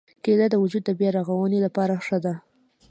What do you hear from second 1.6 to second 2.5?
لپاره ښه ده.